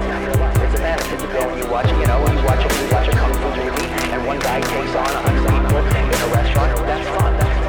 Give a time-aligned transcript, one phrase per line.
[0.00, 0.56] life.
[0.64, 3.08] It's a fantasy to go and you watch, you know, you watch a, you watch
[3.08, 6.70] a kung fu movie, and one guy takes on a hundred people in a restaurant.
[6.86, 7.32] That's fun.
[7.38, 7.66] That's fun.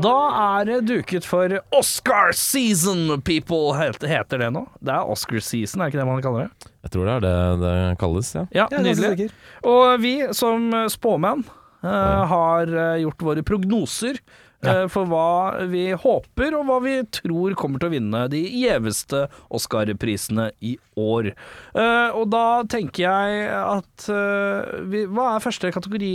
[0.00, 0.16] Da
[0.60, 4.64] er det duket for Oscar season, people, heter det nå.
[4.80, 6.70] Det er Oscar season, er ikke det man kaller det?
[6.86, 8.46] Jeg tror det er det det kalles, ja.
[8.56, 9.28] Ja, nydelig.
[9.68, 11.44] Og vi som spåmenn
[11.84, 14.22] uh, har eh, gjort våre prognoser
[14.64, 19.26] eh, for hva vi håper og hva vi tror kommer til å vinne de gjeveste
[19.56, 21.30] Oscar-prisene i år.
[21.74, 26.12] Eh, og da tenker jeg at eh, vi, Hva er første kategori,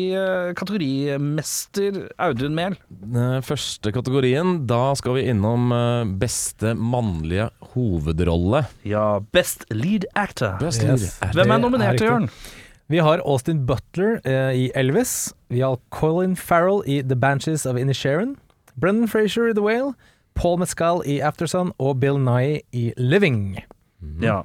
[0.57, 2.75] kategorimester Audun Mehl?
[3.45, 5.71] Første kategorien, da skal vi innom
[6.21, 8.65] beste mannlige hovedrolle.
[8.87, 10.57] Ja, Best Lead Actor.
[10.61, 11.19] Best Yes.
[11.21, 11.33] lead.
[11.33, 12.29] Hvem Det er nominert, til, Jørn?
[12.87, 15.33] Vi har Austin Butler eh, i Elvis.
[15.49, 18.35] Vi har Colin Farrell i The Banches of Inisherin.
[18.75, 19.95] Brendan Frazier i The Whale.
[20.35, 23.57] Paul Mescal i Aftersun og Bill Nye i Living.
[24.21, 24.43] Ja.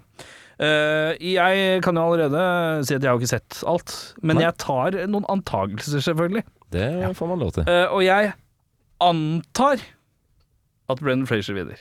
[0.60, 4.44] Uh, jeg kan jo allerede si at jeg har ikke sett alt, men Nei.
[4.44, 6.44] jeg tar noen antagelser, selvfølgelig.
[6.72, 7.68] Det får man lov til.
[7.68, 8.32] Uh, og jeg
[9.02, 9.82] antar
[10.90, 11.80] at Brendan Frazier vinner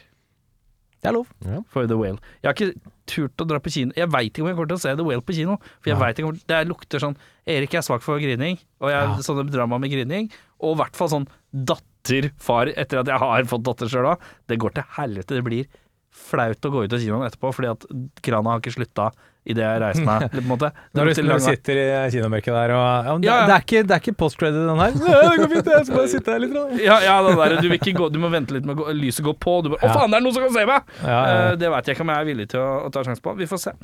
[1.00, 1.28] Det er lov.
[1.72, 2.20] for The Whale.
[2.44, 3.94] Jeg har ikke turt å dra på kino.
[3.96, 5.56] Jeg veit ikke om jeg kommer til å se The Whale på kino.
[5.80, 6.02] For jeg ja.
[6.04, 7.16] vet ikke om Det lukter sånn
[7.50, 9.16] Erik er svak for grining, og jeg, Ja.
[9.26, 10.30] sånne drama med grining.
[10.60, 14.20] Og i hvert fall sånn datter-far etter at jeg har fått datter sjøl òg.
[14.48, 15.36] Det går til helvete.
[15.40, 15.66] Det blir
[16.12, 17.86] flaut å gå ut av kinoen etterpå, fordi at
[18.26, 19.12] krana har ikke slutta
[19.48, 20.26] idet jeg reiser meg.
[20.34, 20.70] på en måte.
[20.98, 23.48] Når du, når du sitter i kinomørket der og ja, det, Ja, ja.
[23.48, 24.98] det er ikke, det er ikke post-credit, den her.
[25.00, 26.58] Ja, det går fint, jeg skal bare sitte her litt.
[26.84, 29.60] Ja, ja det der, du, gå, du må vente litt med lyset går på.
[29.66, 31.98] Du bare 'Å, faen, det er noen som kan se meg!' Eh, det veit jeg
[31.98, 33.36] ikke om jeg er villig til å, å ta sjanse på.
[33.40, 33.76] Vi får se.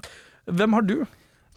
[0.46, 0.96] Hvem har du?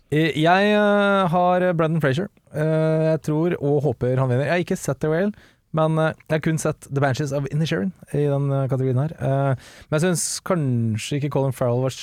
[0.08, 2.30] Jeg eh, har Brendan Frazier.
[2.54, 4.46] Eh, jeg tror og håper han vinner.
[4.46, 5.34] Jeg har ikke sett The Whale,
[5.76, 9.12] men jeg har kun sett The Banshees of Inisherin i den kategorien her.
[9.20, 11.98] Men jeg syns kanskje ikke Colin Farrell var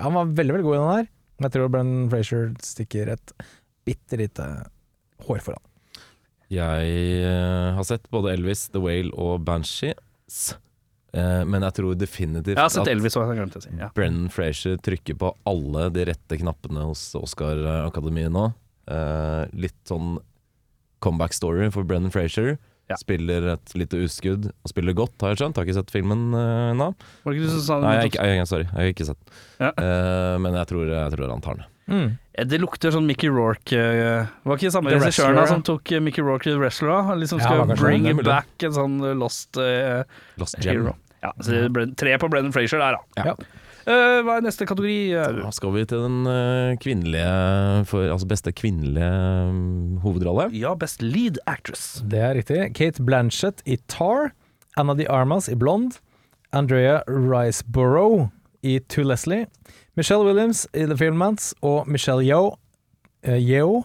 [0.00, 1.10] Han var veldig veldig god i den her.
[1.42, 3.32] Men jeg tror Brennan Frazier stikker et
[3.82, 4.44] bitte lite
[5.26, 5.62] hår foran.
[6.52, 6.90] Jeg
[7.26, 10.52] eh, har sett både Elvis, The Whale og Banshees.
[11.10, 13.72] Eh, men jeg tror definitivt Jeg har sett at Elvis òg, jeg å si.
[13.80, 13.90] Ja.
[13.96, 18.46] Brennan Frazier trykker på alle de rette knappene hos Oscar-akademiet nå.
[18.86, 20.20] Eh, litt sånn
[21.02, 22.54] comeback story for Brennan Frazier.
[22.90, 22.96] Ja.
[23.00, 25.56] Spiller et lite uskudd og spiller godt, har jeg skjønt.
[25.56, 26.88] Har ikke sett filmen uh, ennå.
[27.22, 27.86] Var det ikke du som sa det?
[27.86, 29.36] Nei, jeg, har ikke- jeg, sorry, jeg har ikke sett.
[29.62, 29.70] Ja.
[29.78, 31.68] uh, men jeg tror, jeg tror han tar den.
[31.92, 32.10] Mm.
[32.48, 35.48] Det lukter sånn Mickey Rourke uh, Var ikke samme regissøren ja.
[35.50, 36.92] som tok Mickey Rourke i Wrestler?
[36.94, 37.16] da?
[37.18, 38.22] Liksom skal ja, bring mulig.
[38.28, 39.58] back en sånn lost
[40.40, 40.94] Lost hero.
[41.22, 43.30] Ja, så det ble tre på Brendan Frazier der, da.
[43.30, 43.34] Ja.
[43.82, 45.14] Eh, hva er neste kategori?
[45.40, 49.08] Da skal vi til den eh, kvinnelige for, Altså beste kvinnelige
[49.50, 50.48] mm, hovedrolle.
[50.54, 52.02] Ja, Best Lead Actress.
[52.06, 52.60] Det er riktig.
[52.78, 54.30] Kate Blanchett i Tar.
[54.78, 55.98] Anna de Armas i Blonde.
[56.52, 58.30] Andrea Riceborough
[58.62, 59.46] i To Leslie.
[59.96, 61.54] Michelle Williams i The Filmmans.
[61.62, 62.54] Og Michelle Yeo,
[63.26, 63.84] uh, Yeo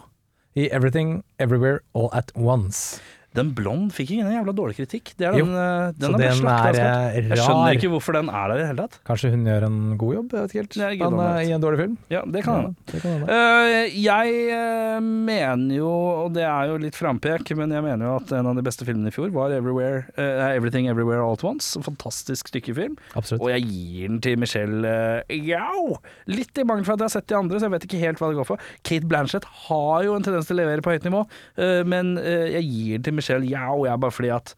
[0.54, 3.00] i Everything Everywhere All At Once.
[3.38, 5.12] Den blond fikk ikke en jævla dårlig kritikk.
[5.18, 6.84] Det er den, eh, den den slakta, er altså.
[7.22, 8.98] eh, Jeg skjønner ikke hvorfor den er der i det hele tatt.
[9.08, 10.78] Kanskje hun gjør en god jobb, jeg vet ikke helt.
[11.04, 11.94] Men noe eh, i en dårlig film.
[12.12, 12.74] Ja, det kan hende.
[12.98, 13.98] Ja, uh.
[14.08, 15.88] Jeg mener jo,
[16.24, 18.86] og det er jo litt frampek, men jeg mener jo at en av de beste
[18.88, 21.76] filmene i fjor var Everywhere, eh, Everything Everywhere All At Once.
[21.78, 22.96] En fantastisk stykkefilm.
[23.18, 23.44] Absolutt.
[23.44, 25.98] Og jeg gir den til Michelle uh, Jau!
[26.30, 28.18] Litt i mangel for at jeg har sett de andre, så jeg vet ikke helt
[28.22, 28.56] hva det går for.
[28.82, 31.22] Kate Blanchett har jo en tendens til å levere på høyt nivå,
[31.60, 34.54] uh, men jeg gir den til Michelle Jau, jeg bare fordi at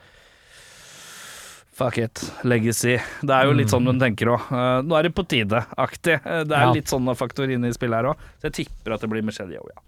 [1.81, 2.21] Fuck it.
[2.45, 2.99] Legacy.
[3.25, 4.51] Det er jo litt sånn hun tenker òg.
[4.85, 6.19] nå er det på tide-aktig.
[6.27, 6.73] Eh, det er Ja.
[6.77, 8.17] litt sånne faktorer inne i spillet her òg.
[8.43, 9.81] Så jeg tipper at det blir Michelle Yeoh, ja.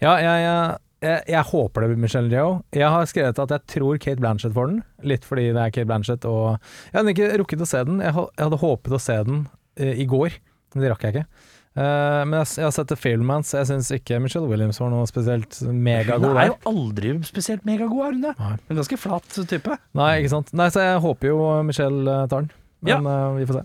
[0.00, 0.78] Ja, jeg, ja.
[1.02, 2.62] jeg, jeg håper det blir Michelle Yeoh.
[2.72, 5.86] Jeg har skrevet at jeg tror Kate Blanchett får den, litt fordi det er Kate
[5.86, 6.58] Blanchett og
[6.92, 8.00] Jeg hadde ikke rukket å se den.
[8.00, 9.46] Jeg, hadde håpet å se den
[9.76, 10.38] eh, i går,
[10.74, 11.26] men det rakk jeg ikke.
[11.74, 15.08] Eh, men jeg, jeg har sett The Filmans, jeg syns ikke Michelle Williams var noe
[15.10, 18.34] spesielt megagod Hun er jo aldri spesielt megagod, er hun det?
[18.70, 19.78] En ganske flat type.
[19.98, 20.52] Nei, ikke sant.
[20.54, 22.52] Nei, så jeg håper jo Michelle eh, tar den,
[22.86, 23.64] men eh, vi får se.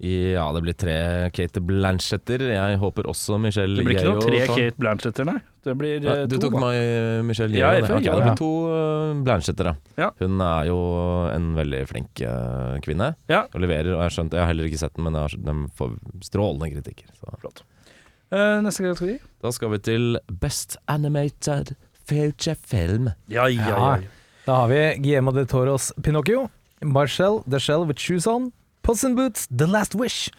[0.00, 0.94] Ja, det blir tre
[1.36, 2.40] Kate Blanchetter.
[2.54, 5.40] Jeg håper også Michelle Det blir ikke noe tre Kate Blanchetter, nei.
[5.60, 7.82] Det blir Ja, eh, du to, tok meg eh, Michelle Ja, Yeoh.
[7.82, 7.98] jeg det.
[8.06, 9.74] ja, det blir to uh, Blanchetter, ja.
[10.00, 10.08] Ja.
[10.22, 10.78] Hun er jo
[11.34, 13.10] en veldig flink eh, kvinne.
[13.28, 13.42] Ja.
[13.52, 15.34] Og leverer, og jeg har skjønt Jeg har heller ikke sett den, men jeg har,
[15.50, 15.92] den får
[16.24, 17.10] strålende kritikker.
[17.20, 17.34] Så.
[17.42, 17.60] Flott.
[18.32, 19.18] Uh, neste kategori?
[19.44, 21.74] Da skal vi til Best Animated
[22.08, 23.10] Future Film.
[23.28, 23.90] Ja, ja, ja.
[24.00, 24.16] Ja.
[24.46, 26.46] Da har vi Guillermo de Toros Pinocchio,
[26.80, 28.48] Marcel de Shell with Shoes On,
[28.90, 30.32] Puss in Boots, The Last Wish,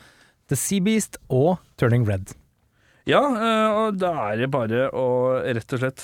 [0.52, 2.34] The Sea Beast og Turning Red.
[3.08, 5.06] Ja, eh, og da er det bare å
[5.40, 6.04] rett og slett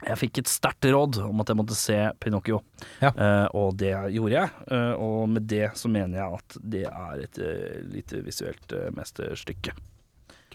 [0.00, 2.62] Jeg fikk et sterkt råd om at jeg måtte se Pinocchio,
[3.04, 3.12] Ja.
[3.12, 4.48] Eh, og det gjorde jeg.
[4.72, 7.44] Eh, og med det så mener jeg at det er et
[7.92, 9.76] lite visuelt mesterstykke.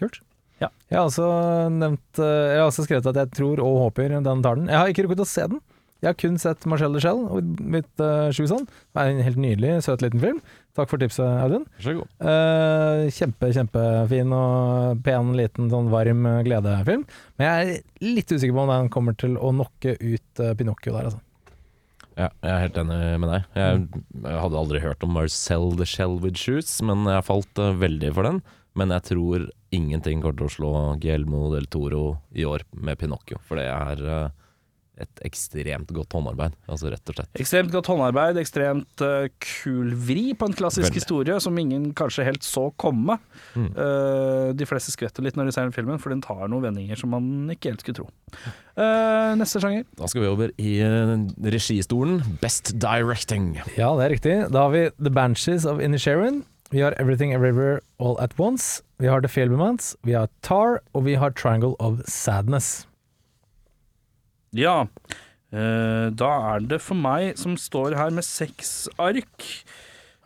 [0.02, 0.18] Kult.
[0.58, 0.72] Ja.
[0.90, 1.30] Jeg har også
[1.78, 4.66] nevnt Jeg har også skrevet at jeg tror og håper den tar den.
[4.66, 5.62] Jeg har ikke rukket å se den.
[5.98, 8.68] Jeg har kun sett Marcel de Shell og blitt uh, sju sånn.
[8.94, 10.38] Det er en helt nydelig, søt liten film.
[10.76, 11.64] Takk for tipset, Audun.
[11.82, 17.06] Eh, kjempe, kjempefin og pen, liten, sånn varm eh, gledefilm.
[17.38, 20.94] Men jeg er litt usikker på om den kommer til å knocke ut eh, Pinocchio
[20.94, 21.24] der, altså.
[22.18, 23.50] Ja, jeg er helt enig med deg.
[23.58, 23.82] Jeg,
[24.24, 28.26] jeg hadde aldri hørt om Marcel the Shell with Shoes, men jeg falt veldig for
[28.26, 28.40] den.
[28.78, 30.72] Men jeg tror ingenting kommer til å slå
[31.02, 32.02] Guillermo del Toro
[32.34, 34.34] i år med Pinocchio, for det er eh,
[35.02, 37.30] et ekstremt godt håndarbeid, altså rett og slett.
[37.38, 41.02] Ekstremt godt håndarbeid, ekstremt uh, kul vri på en klassisk Veldig.
[41.02, 43.18] historie som ingen kanskje helt så komme.
[43.54, 43.70] Mm.
[43.76, 46.98] Uh, de fleste skvetter litt når de ser den filmen, for den tar noen vendinger
[46.98, 48.08] som man ikke helt skulle tro.
[48.78, 49.86] Uh, neste sjanger.
[49.98, 50.74] Da skal vi over i
[51.48, 52.20] registolen.
[52.42, 53.56] Best directing.
[53.78, 54.36] Ja, det er riktig.
[54.54, 56.44] Da har vi The Banshees of Inisherin.
[56.70, 58.82] Vi har Everything Everywhere All At Once.
[58.98, 59.96] Vi har The Fablemans.
[60.02, 62.87] Vi har Tar, og vi har Triangle of Sadness.
[64.56, 64.86] Ja,
[65.52, 69.46] eh, da er det for meg som står her med seks ark,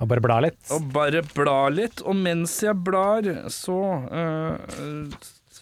[0.02, 0.58] Og bare bla litt.
[0.74, 2.02] og bare bla litt.
[2.02, 3.22] Og mens jeg blar,
[3.54, 3.76] så
[4.10, 4.56] uh,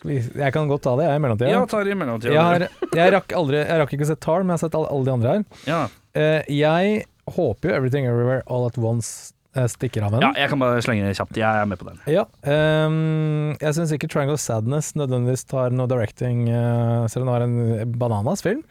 [0.08, 1.50] Jeg kan godt ta det, jeg, i mellomtida.
[1.52, 2.32] Ja, tar i mellomtida.
[2.32, 4.78] Jeg, har, jeg, rakk aldri, jeg rakk ikke å se Tar, men jeg har sett
[4.78, 5.44] alle, alle de andre her.
[5.68, 5.82] ja.
[6.10, 9.30] Uh, jeg håper jo Everything Everywhere All At Once
[9.72, 10.22] stikker av den.
[10.22, 11.38] ja, jeg kan bare slenge det kjapt.
[11.40, 11.98] Jeg er med på den.
[12.10, 17.30] Ja, um, jeg syns ikke Triangle of Sadness nødvendigvis tar noe directing, uh, selv om
[17.30, 18.62] det var en bananas film.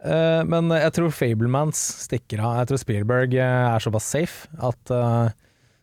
[0.00, 2.62] Uh, men jeg tror Fablemans stikker av.
[2.62, 5.34] Jeg tror Spielberg eh, er såpass safe at eh,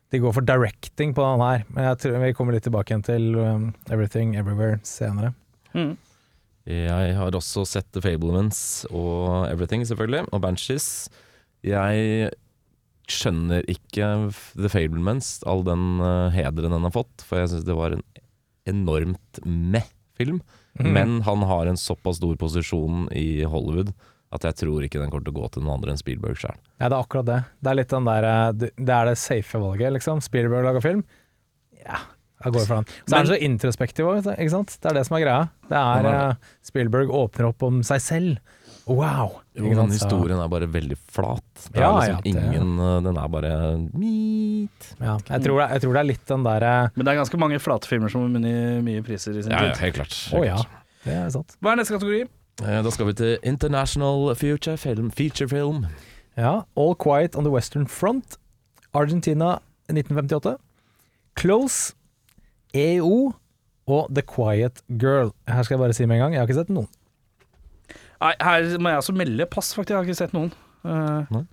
[0.10, 1.68] de går for directing på den her.
[1.70, 5.34] Men jeg tror vi kommer litt tilbake igjen til um, Everything Everywhere senere.
[5.76, 5.94] Mm.
[6.68, 10.88] Jeg har også sett The Fablements og Everything, selvfølgelig, og Banshees.
[11.64, 12.32] Jeg
[13.12, 14.07] skjønner ikke
[14.57, 18.04] The Fablements, all den uh, hederen den har fått, for jeg syns det var en
[18.68, 20.42] enormt meh-film.
[20.77, 20.92] Mm.
[20.94, 23.94] Men han har en såpass stor posisjon i Hollywood
[24.36, 26.57] at jeg tror ikke den kommer til å gå til noen andre enn Spielberg sjøl.
[26.81, 27.39] Ja, det er akkurat det.
[27.63, 30.21] Det er litt den der eh, Det er det safe valget, liksom.
[30.25, 31.04] Spielberg lager film.
[31.80, 32.01] Ja,
[32.44, 32.89] jeg går for den.
[33.06, 34.75] Så er han så introspektiv òg, ikke sant.
[34.75, 35.48] Det er det som er greia.
[35.71, 38.56] Det er er eh, Spielberg åpner opp om seg selv.
[38.88, 39.42] Wow!
[39.57, 41.44] Jo, den historien er bare veldig flat.
[41.74, 43.51] Det er Ja, liksom ja, det- ingen eh, Den er bare
[43.94, 44.88] meat.
[45.01, 47.38] Ja, jeg, tror det, jeg tror det er litt den derre Men det er ganske
[47.42, 50.16] mange flate filmer som har vunnet mye priser i sin Ja, ja, helt klart.
[50.31, 50.86] Helt ja, klart.
[51.04, 51.57] det er sant.
[51.62, 52.22] Hva er neste kategori?
[52.63, 55.86] Eh, Da skal vi til International Future Film, Feature Film.
[56.38, 58.38] Ja, All Quiet on the Western Front,
[58.94, 59.57] Argentina
[59.90, 60.57] 1958,
[61.38, 61.94] Close,
[62.74, 63.33] EO
[63.88, 65.31] og The Quiet Girl.
[65.48, 66.88] Her skal jeg bare si med en gang, jeg har ikke sett noen.
[68.24, 69.94] Nei, her må jeg også melde pass, faktisk.
[69.94, 70.52] Jeg har ikke sett noen.
[70.84, 71.46] Nei.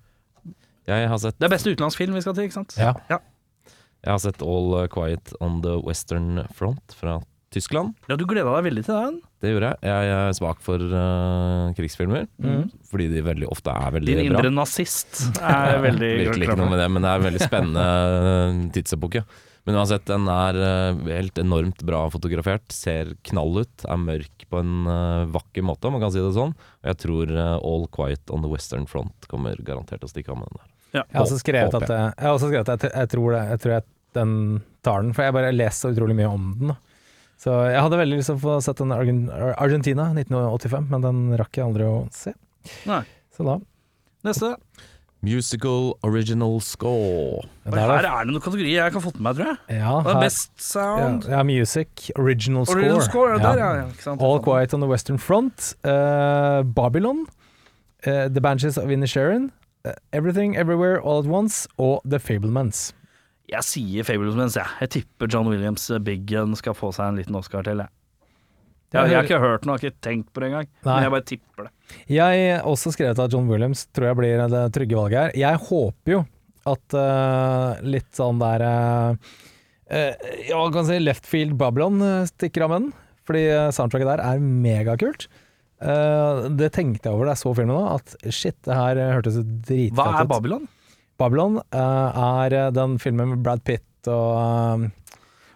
[0.85, 2.75] Jeg har sett det er beste utenlandsfilm vi skal til, ikke sant?
[2.77, 2.93] Ja.
[4.05, 7.23] Jeg har sett All Quiet on the Western Front fra
[7.55, 7.95] Tyskland.
[8.11, 9.17] Ja, du gleda deg veldig til den.
[9.43, 9.79] Det gjorde jeg.
[9.87, 12.65] Jeg er svak for uh, krigsfilmer, mm.
[12.91, 14.27] fordi de veldig ofte er veldig Din bra.
[14.41, 17.87] indre nazist er veldig Virkelig ikke noe med det, men det er en veldig spennende
[18.33, 19.25] eh, tidsepoke.
[19.65, 24.61] Men uansett, den er eh, helt enormt bra fotografert, ser knall ut, er mørk på
[24.61, 26.53] en eh, vakker måte, om man kan si det sånn.
[26.53, 30.35] Og jeg tror eh, All Quiet on the Western Front kommer garantert til å stikke
[30.35, 30.71] av med den der.
[30.95, 33.63] Jeg har også skrevet at, jeg, jeg, også skrevet at jeg, jeg, tror det, jeg
[33.65, 34.35] tror jeg den
[34.85, 36.75] tar den, for jeg bare leser så utrolig mye om den.
[37.41, 41.59] Så jeg hadde veldig lyst til å få sett den Argentina 1985, men den rakk
[41.59, 42.37] jeg aldri å se.
[42.89, 43.03] Nei.
[43.35, 43.59] Så da
[44.25, 44.55] Neste.
[45.25, 47.43] Musical Original Score.
[47.65, 49.79] Der her er det noen kategorier jeg kan få med meg, tror jeg.
[49.81, 51.29] ja, er her, Best Sound.
[51.31, 52.81] ja, Music, Original Score.
[52.83, 53.71] Original Score, ja, der, ja.
[53.81, 53.87] ja.
[53.89, 54.23] Ikke sant?
[54.23, 57.25] All Quiet on the Western Front, uh, Babylon,
[58.07, 59.51] uh, The Banches of Inisherin,
[59.85, 62.93] uh, Everything Everywhere All At Once og The Fablemans.
[63.49, 64.67] Jeg sier Fablemans, jeg.
[64.81, 67.89] Jeg tipper John Williams Biggen skal få seg en liten Oscar til, jeg.
[68.95, 70.69] Jeg, jeg har ikke hørt noe, har ikke tenkt på det engang.
[70.87, 71.73] Men jeg bare tipper det.
[72.15, 75.33] Jeg har også skrevet at John Williams tror jeg blir det trygge valget her.
[75.41, 76.21] Jeg håper jo
[76.71, 79.33] at uh, litt sånn der uh,
[79.93, 81.99] uh, Ja, kan si Left Field Babylon
[82.31, 82.93] stikker av med den.
[83.25, 85.27] Fordi soundtracket der er megakult.
[85.81, 89.97] Det tenkte jeg over da jeg så filmen nå, at shit, det her hørtes dritfett
[89.97, 89.97] ut.
[89.97, 90.67] Hva er Babylon?
[91.21, 94.85] Babylon er den filmen med Brad Pitt og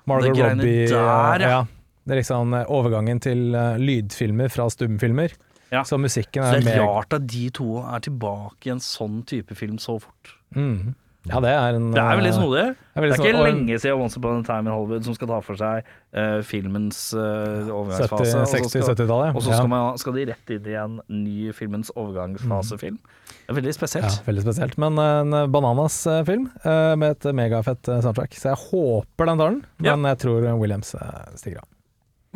[0.08, 0.88] Margot Robbie.
[0.88, 1.60] der, ja.
[2.08, 5.34] Det er liksom eh, overgangen til eh, lydfilmer fra stumfilmer.
[5.68, 5.82] Ja.
[5.84, 9.20] Så musikken Så er det er rart at de to er tilbake i en sånn
[9.28, 10.32] type film så fort.
[10.56, 10.94] Mm.
[11.28, 12.62] Ja, det er en Det er veldig eh, snodig.
[12.72, 15.60] det er ikke lenge siden Once Upon a Time in Hollywood som skal ta for
[15.60, 15.84] seg
[16.16, 18.08] uh, filmens uh, overgangsfase.
[18.08, 19.36] 70, og så 60, skal- 70-tallet.
[19.36, 19.58] Og så
[20.00, 22.96] skal, de rett inn i en ny filmens overgangsfasefilm.
[23.28, 24.08] Det er veldig spesielt.
[24.08, 24.78] Ja, veldig spesielt.
[24.80, 28.38] Men uh, en Bananas-film med et megafett soundtrack.
[28.40, 29.96] Så jeg håper den tar den, Ja.
[29.98, 30.94] men jeg tror Williams
[31.36, 31.68] stikker av.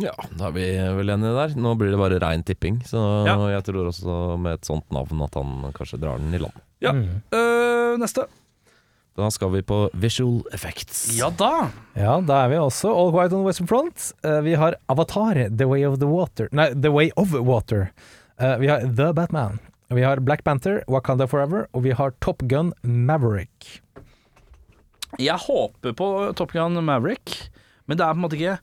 [0.00, 1.56] Ja, da er vi vel enige der.
[1.60, 3.36] Nå blir det bare rein tipping, så Ja.
[3.52, 6.56] jeg tror også med et sånt navn at han kanskje drar den i land.
[6.80, 6.92] Ja.
[6.92, 7.20] Mm.
[7.32, 8.24] uh, neste.
[9.14, 11.10] Da skal vi på visual effects.
[11.18, 11.68] Ja da!
[11.94, 14.06] Ja, da er vi også All Quiet on the Western Front.
[14.24, 17.90] Eh, vi har Avatar, The Way of the Water Nei, The Way of Water.
[18.40, 19.58] Eh, vi har The Batman.
[19.92, 23.82] Vi har Black Panther, Wakanda Forever, og vi har Top Gun Maverick.
[25.20, 27.50] Jeg håper på Top Gun Maverick,
[27.84, 28.56] men det er på en måte ikke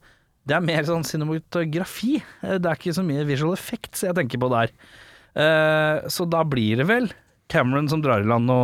[0.50, 2.18] Det er mer sånn cinematografi.
[2.42, 4.74] Eh, Det er ikke så mye visual effects jeg tenker på der.
[5.38, 7.12] Eh, Så da blir det vel
[7.50, 8.60] Cameron som drar i land nå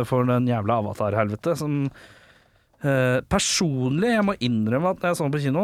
[0.00, 1.56] eh, for den jævla avatar-helvete.
[1.56, 1.90] Som
[3.26, 5.62] personlig, jeg må innrømme at jeg så den på kino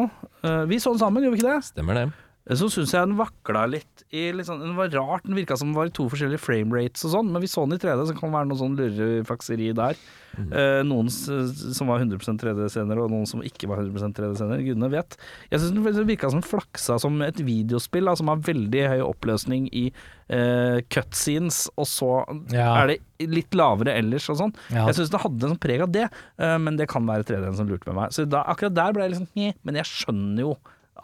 [0.66, 1.66] Vi så den sammen, gjorde vi ikke det?
[1.68, 2.04] Stemmer det.
[2.50, 5.76] Så syns jeg den vakla litt i sånn, Den var rart, den virka som den
[5.78, 8.16] var i to forskjellige frame rates og sånn, men vi så den i 3D, så
[8.18, 9.94] kan det være noe sånn lureflakseri der.
[10.32, 14.64] Eh, noen som var 100 3D-scener, og noen som ikke var 100 3D-scener.
[14.66, 15.14] Gudene vet.
[15.52, 19.68] Jeg syns den virka som flaksa som et videospill, da, som har veldig høy oppløsning
[19.70, 19.86] i
[20.32, 22.10] eh, cutscenes, og så
[22.50, 22.82] Ja.
[22.82, 24.54] er det litt lavere ellers og sånn.
[24.70, 24.86] Ja.
[24.90, 27.68] Jeg syns det hadde sånn preg av det, eh, men det kan være 3D-en som
[27.68, 28.10] lurte med meg.
[28.10, 30.56] Så da, akkurat der ble jeg liksom Men jeg skjønner jo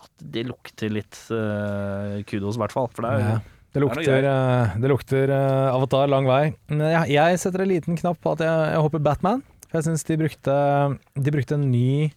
[0.04, 2.90] at det lukter litt uh, kudos, i hvert fall.
[2.94, 3.38] For det er Ja.
[3.68, 6.54] Det er lukter, eh, det lukter uh, Avatar lang vei.
[6.72, 9.42] Jeg, jeg setter en liten knapp på at jeg, jeg håper Batman.
[9.68, 12.08] For jeg syns de de brukte en ny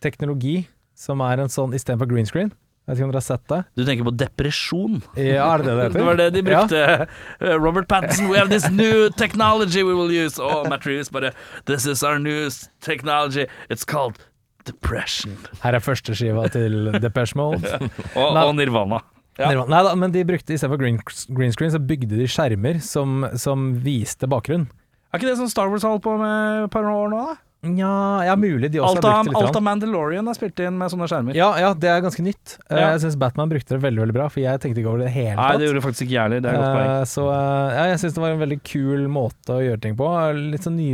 [0.00, 2.52] teknologi som er en sånn istedenfor green screen.
[2.84, 3.58] Jeg vet ikke om dere har sett det?
[3.74, 4.98] Du tenker på depresjon?
[5.16, 5.98] Ja, er det det det heter?
[5.98, 6.82] Det var det de brukte.
[6.84, 7.56] Ja.
[7.56, 10.38] Robert Pattinson, we have this new technology we will use.
[10.38, 11.32] Oh, Matt Reeves bare
[11.64, 12.50] This is our new
[12.80, 13.48] technology.
[13.68, 14.20] It's called
[14.68, 15.34] depression.
[15.62, 17.62] Her er første skiva til Depeche Mode.
[18.20, 18.44] Og, Nei.
[18.44, 19.00] og Nirvana.
[19.38, 19.48] Ja.
[19.66, 21.00] Nei da, men de brukte istedenfor green,
[21.34, 24.68] green screen, så bygde de skjermer som, som viste bakgrunn.
[25.10, 27.34] Er ikke det som Star Wars har holdt på med et par år nå, da?
[27.64, 29.48] Nja, ja, mulig de også Alt av, har brukt det litt.
[29.48, 31.34] alt av Mandalorian er spilt inn med sånne skjermer.
[31.38, 32.58] Ja, ja, det er ganske nytt.
[32.68, 32.90] Eh, Ja.
[32.94, 35.10] Jeg syns Batman brukte det veldig veldig bra, for jeg tenkte ikke over det i
[35.10, 36.40] det hele Nei, det gjorde faktisk ikke jeg heller.
[36.44, 36.90] Det er et godt poeng.
[36.94, 39.96] Eh, Så eh, ja, jeg syns det var en veldig kul måte å gjøre ting
[39.96, 40.08] på.
[40.54, 40.90] Litt sånn ny,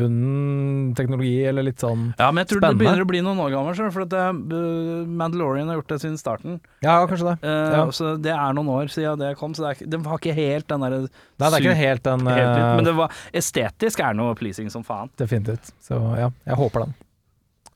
[0.00, 2.18] nyvunnen teknologi, eller litt sånn spennende.
[2.20, 2.78] Ja, men jeg tror Spennende.
[2.78, 6.18] det begynner å bli noen år gammel, for at uh, Mandalorian har gjort det siden
[6.20, 6.58] starten.
[6.84, 7.54] Ja, kanskje det.
[7.96, 10.68] Så det er noen år siden det kom, så det, er, det var ikke helt
[10.70, 11.00] den derre
[11.40, 14.68] Nei, det er ikke helt den helt ut, Men det var estetisk er noe pleasing
[14.72, 15.08] som faen.
[15.20, 15.70] Definitivt.
[15.84, 16.94] Så ja, jeg håper den.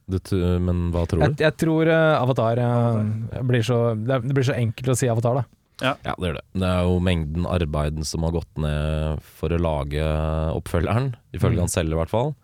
[0.04, 0.19] Du,
[0.61, 1.40] men hva tror du?
[1.40, 5.40] jeg tror eh, Avatar eh, blir så det, det blir så enkelt å si Avatar,
[5.40, 5.45] da.
[5.83, 6.43] Ja, det gjør det.
[6.61, 10.04] Det er jo mengden arbeid som har gått ned for å lage
[10.54, 11.64] oppfølgeren, ifølge Mm.
[11.64, 12.35] han selv i hvert fall.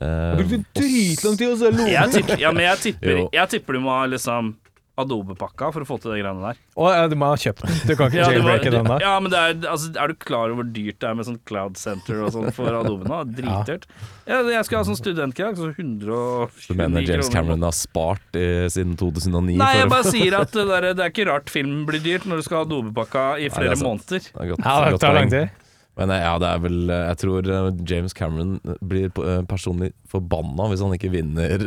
[0.00, 0.38] Eh,
[0.78, 4.54] dritlang tid å selge Jeg tipper, ja, jeg tipper, jeg tipper du må ha liksom
[4.98, 6.58] Adobe-pakka for å få til de greiene der.
[6.74, 7.76] Å, ja, du må ha kjøpt den.
[7.86, 9.04] Du kan ikke Ja, jailbreake den der.
[9.04, 11.38] ja, men det er, altså, er du klar over hvor dyrt det er med sånn
[11.48, 13.20] Cloud Center og sånn for Adobe nå?
[13.38, 13.86] Dritdyrt.
[14.28, 17.30] Ja, jeg skal ha sånn studentgreier, så 129 Du mener James.
[17.32, 19.54] Cameron har spart eh, siden 2009?
[19.60, 22.42] Nei, jeg bare sier at det, der, det er ikke rart film blir dyrt når
[22.42, 24.28] du skal ha Adobe-pakka i flere Nei, måneder.
[24.28, 25.64] Det er godt- Ja, det tar lang tid.
[25.98, 28.52] Men eh, ja, det er vel eh, Jeg tror eh, James Cameron
[28.86, 31.64] blir eh, personlig forbanna hvis han ikke vinner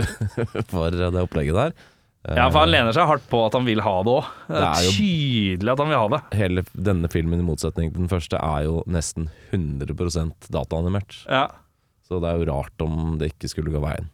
[0.72, 1.74] for eh, det opplegget der.
[2.22, 4.28] Ja, for han lener seg hardt på at han vil ha det òg.
[4.46, 6.22] Det Det er tydelig at han vil ha det.
[6.38, 11.24] Hele denne filmen, i motsetning til den første, er jo nesten 100% dataanimert.
[11.26, 11.48] Ja.
[12.06, 14.12] Så det er jo rart om det ikke skulle gå veien.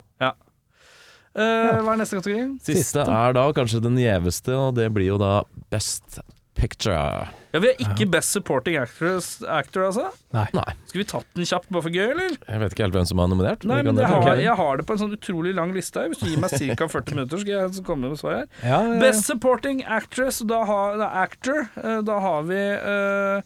[1.38, 2.46] Eh, hva er neste kategori?
[2.66, 6.18] Siste er da kanskje den gjeveste, og det blir jo da Best
[6.58, 7.28] Picture.
[7.54, 10.08] Ja, Vi har ikke Best Supporting Actress, Actor, altså.
[10.36, 10.46] Nei,
[10.90, 12.34] Skal vi tatt den kjapt bare for gøy, eller?
[12.48, 13.64] jeg vet ikke helt hvem som er nominert.
[13.70, 16.10] Nei, men jeg har, jeg har det på en sånn utrolig lang liste her.
[16.12, 16.88] Hvis du gir meg ca.
[16.92, 18.50] 40 minutter, skal jeg komme med svar her.
[18.66, 19.00] Ja, ja, ja.
[19.06, 21.70] Best Supporting Actress, da har, da Actor.
[21.84, 23.42] eh, Da har vi uh,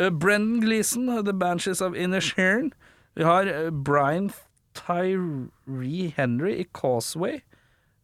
[0.00, 2.72] uh, Brendan Gleeson, The Banshees of Inisherin.
[3.14, 4.32] Vi har Brian
[4.74, 7.40] Tyree Henry i Causeway.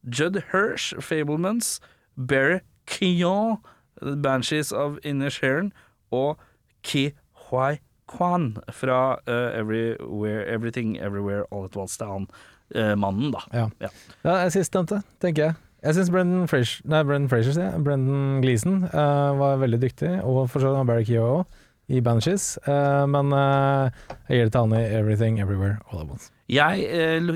[0.06, 1.80] Judd Hirsch, Fablemans.
[2.16, 3.58] Barry Keon,
[4.02, 5.72] Banshees of Inisherin.
[6.10, 6.38] Og
[6.82, 7.10] Ki
[7.48, 7.78] Hwai
[8.10, 11.98] Kwan fra uh, Everywhere, Everything Everywhere All At Once.
[12.02, 12.26] Han
[12.74, 13.42] eh, mannen, da.
[13.54, 13.68] Ja.
[13.80, 13.90] Ja.
[14.24, 15.54] Ja, jeg sistnevnte, tenker jeg.
[15.80, 17.82] Jeg syns Brendan Fraser, nei, Brendan Fraser, sier jeg.
[17.86, 21.46] Brendan Gleeson uh, var veldig dyktig, og for så vidt Barry Keogh
[21.88, 22.58] i Banshees.
[22.66, 26.28] uh, men jeg gir det til han i Everything Everywhere All At Once.
[26.52, 26.84] Jeg,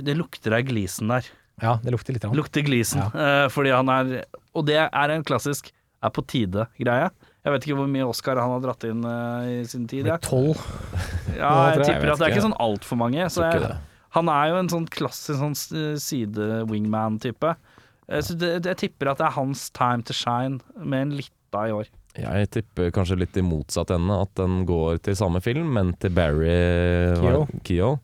[0.05, 1.31] det lukter av Gleeson der.
[1.63, 2.23] Ja, det lukter litt.
[2.27, 2.35] grann.
[2.37, 3.01] Lukter Gleeson.
[3.15, 4.25] eh, fordi han er
[4.59, 5.71] Og det er en klassisk
[6.05, 7.09] er på tide-greie.
[7.45, 10.05] Jeg vet ikke hvor mye Oscar han har dratt inn uh, i sin tid.
[10.07, 10.21] Det Ja.
[10.23, 10.61] tolv.
[11.35, 11.87] Ja, jeg jeg.
[11.89, 13.27] tipper Jeg at det er ikke sånn altfor mange.
[13.33, 13.75] Så jeg.
[14.15, 15.57] Han er jo en sånn klassisk sånn
[15.99, 17.55] side-wingman-type.
[18.21, 21.73] Så det, jeg tipper at det er hans time to shine med en lita i
[21.75, 21.89] år.
[22.15, 26.13] Jeg tipper kanskje litt i motsatt ende, at den går til samme film, men til
[26.15, 27.17] Barry
[27.67, 27.97] Keo.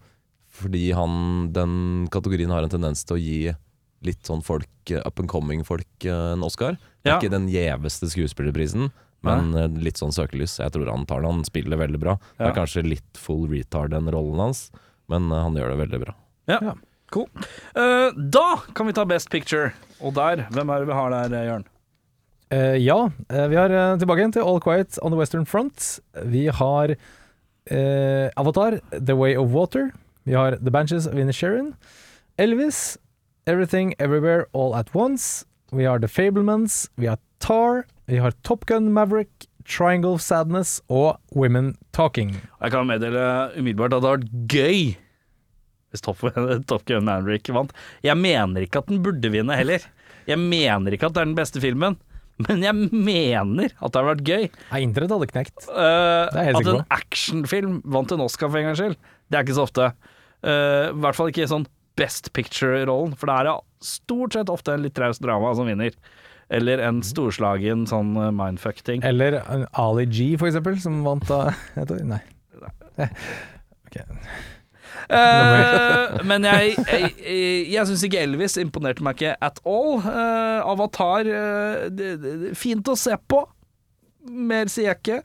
[0.61, 3.55] Fordi han, den kategorien har en tendens til å gi
[4.03, 6.77] litt sånn folk, eh, up and coming-folk, eh, en Oscar.
[7.01, 7.19] Det er Ja.
[7.21, 8.91] ikke den gjeveste skuespillerprisen,
[9.25, 9.67] men ja.
[9.69, 10.59] litt sånn søkelys.
[10.61, 11.31] Jeg tror han tar det.
[11.33, 12.19] Han spiller veldig bra.
[12.39, 14.71] Det er kanskje litt full retard, den rollen hans,
[15.09, 16.15] men eh, han gjør det veldig bra.
[16.51, 16.75] Ja,
[17.13, 17.29] cool.
[17.77, 19.73] Uh, da kan vi ta Best Picture.
[20.01, 21.65] Og der, hvem er det vi har der, Jørn?
[22.53, 26.01] Uh, ja, eh, vi har uh, tilbake igjen til All Quiet on the Western Front.
[26.27, 26.97] Vi har
[27.71, 29.93] eh, Avatar, The Way of Water.
[30.25, 31.75] Vi har The Banches of Inisherin.
[32.39, 32.99] Elvis,
[33.47, 35.45] Everything Everywhere All At Once.
[35.73, 36.91] Vi har The Fablemans.
[36.95, 37.85] Vi har Tar.
[38.07, 42.35] Vi har Top Gun Maverick, Triangle of Sadness og Women Talking.
[42.59, 43.23] Jeg kan meddele
[43.55, 44.83] umiddelbart at det hadde vært gøy
[45.91, 46.21] hvis Top,
[46.71, 47.73] Top Gun Maverick vant.
[48.07, 49.83] Jeg mener ikke at den burde vinne heller.
[50.29, 51.97] Jeg mener ikke at det er den beste filmen,
[52.47, 54.47] men jeg mener at det har vært gøy.
[54.71, 55.67] Nei, internett hadde knekt.
[55.71, 58.97] Uh, at en actionfilm vant en Oscar for en gangs skyld,
[59.31, 59.91] det er ikke så ofte.
[60.47, 61.67] Uh, I hvert fall ikke sånn
[61.99, 65.97] Best Picture-rollen, for det er jo stort sett ofte en litt traust drama som vinner.
[66.51, 69.05] Eller en storslagen sånn eh, mindfuck-ting.
[69.07, 69.39] Eller
[69.79, 72.07] Ali G, for eksempel, som vant da et år.
[72.17, 72.23] Nei.
[73.91, 74.07] Okay.
[75.11, 79.97] Uh, men jeg, jeg, jeg, jeg syns ikke Elvis imponerte meg ikke at all.
[80.05, 83.41] Uh, Avatar uh, det, det, Fint å se på.
[84.31, 85.19] Mer sier jeg ikke.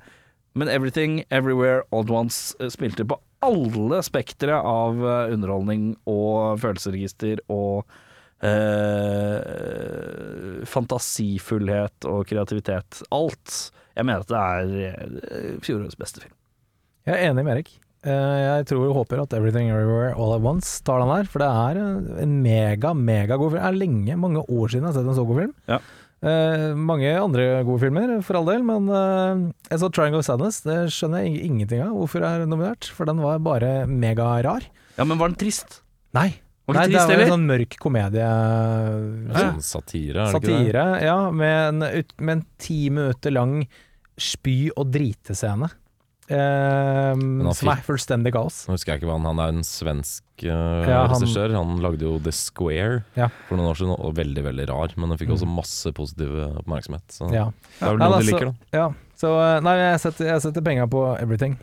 [0.57, 7.85] Men Everything Everywhere Odd Ones spilte på alle spektre av eh, underholdning og følelsesregister og
[9.55, 13.01] eh, fantasifullhet og kreativitet.
[13.15, 13.71] Alt.
[13.95, 16.35] Jeg mener at det er eh, fjorårets beste film.
[17.05, 17.73] Jeg er enig med Erik.
[18.05, 21.41] Eh, Jeg tror og håper at Everything Everywhere All At Once tar den her, for
[21.41, 21.79] det er
[22.25, 23.61] en mega, mega god film.
[23.63, 25.53] Det er lenge, mange år siden jeg har sett en så god film.
[25.71, 25.79] Ja.
[26.23, 30.61] Eh, mange andre gode filmer, for all del, men uh, jeg så Triangle of Sadness.
[30.65, 34.65] Det skjønner jeg ingenting av hvorfor det er nominert, for den var bare megarar.
[34.95, 35.81] Ja, men var den trist?
[36.15, 36.31] Nei.
[36.65, 38.29] Var Nei, trist, det var en sånn mørk komedie.
[39.35, 40.55] Sånn satire, er det ikke det?
[40.55, 41.83] Satire, ja, med en,
[42.17, 43.59] med en ti minutter lang
[44.17, 45.69] spy- og dritescene.
[46.25, 48.63] Eh, han som er fullstendig kaos.
[48.65, 51.53] Nå husker jeg ikke hva han Han er en svensk uh, Ja, regissør.
[51.53, 53.27] Han lagde jo The Square Ja.
[53.49, 54.95] for noen år siden, og veldig, veldig rar.
[54.97, 56.33] Men den fikk også masse positiv
[56.63, 57.05] oppmerksomhet.
[57.13, 57.51] Så Ja.
[57.79, 58.79] det er vel Ja, noe altså- du liker, da.
[58.79, 61.57] Ja, så eh, nei, jeg setter, jeg setter penga på everything.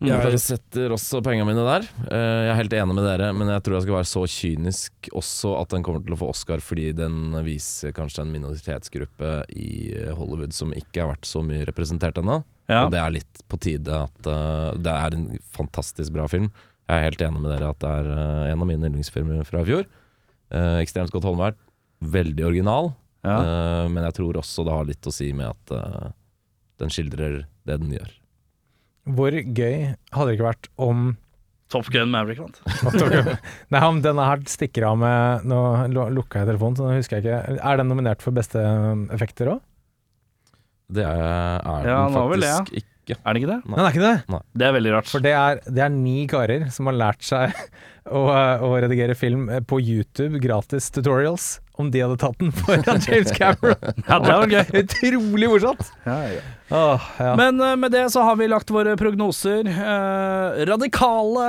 [0.00, 1.82] Jeg setter også penga mine der.
[2.08, 5.10] Eh, Jeg er helt enig med dere, men jeg tror jeg skal være så kynisk
[5.12, 9.92] også at den kommer til å få Oscar fordi den viser kanskje en minoritetsgruppe i
[10.16, 12.42] Hollywood som ikke har vært så mye representert ennå.
[12.70, 12.84] Ja.
[12.86, 15.24] Og det er litt på tide at uh, det er en
[15.56, 16.48] fantastisk bra film.
[16.86, 19.64] Jeg er helt enig med dere at det er uh, en av mine yndlingsfilmer fra
[19.64, 19.88] i fjor.
[20.54, 21.58] Uh, ekstremt godt håndverk.
[22.00, 22.92] Veldig original.
[23.20, 23.34] Ja.
[23.44, 25.72] eh, men jeg tror også det har litt å si med at
[26.80, 28.14] den skildrer det den gjør.
[29.12, 29.74] Hvor gøy
[30.14, 31.10] hadde det ikke vært om
[31.70, 32.56] Top Gun Maverick vant.
[33.74, 35.58] Nei, om denne her stikker av med Nå
[35.92, 37.58] lu- lukka jeg telefonen, så nå husker jeg ikke.
[37.60, 38.64] Er den nominert for beste
[39.14, 39.60] effekter òg?
[40.90, 43.16] Det er, er Ja, den faktisk det, faktisk ikke.
[43.20, 43.60] Er det ikke det?
[43.66, 44.40] Den er ikke det?
[44.60, 45.08] Det er veldig rart.
[45.10, 47.56] For det er, det er ni karer som har lært seg
[48.20, 48.22] å,
[48.66, 51.48] å redigere film på YouTube, gratis tutorials,
[51.80, 54.04] om de hadde tatt den foran James Cameron.
[54.06, 54.74] Ja, det var gøy.
[54.84, 55.92] Utrolig morsomt!
[56.06, 56.48] Ja, ja.
[56.70, 59.66] Men uh, med det så har vi lagt våre prognoser.
[59.66, 61.46] Uh, radikale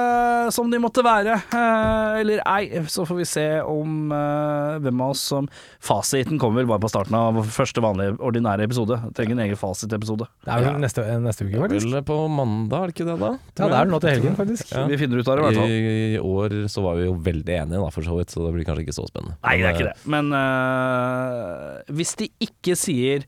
[0.54, 2.82] som de måtte være, uh, eller ei.
[2.90, 5.48] Så får vi se om hvem av oss som
[5.82, 8.98] Fasiten kommer vel bare på starten av første vanlige ordinære episode.
[9.18, 10.28] Trenger en egen fasitepisode.
[10.46, 11.92] det er vel neste, neste uke, faktisk.
[11.92, 13.32] Vel på mandag, er det ikke det, da?
[13.38, 14.74] Ja, det er det nå til helgen, faktisk.
[14.74, 14.86] Ja.
[14.90, 15.76] Vi finner ut av det, i hvert fall.
[15.76, 18.56] I, I år så var vi jo veldig enige, da, for så vidt, så det
[18.58, 19.38] blir kanskje ikke så spennende.
[19.46, 20.10] Nei, det er ikke det.
[20.16, 23.28] Men eh, hvis de ikke sier